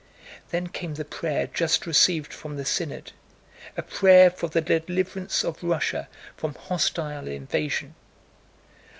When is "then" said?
0.49-0.65